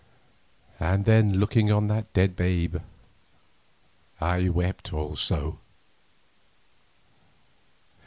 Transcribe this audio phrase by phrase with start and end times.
[0.79, 2.77] And then, looking on that dead babe,
[4.19, 5.59] I wept also.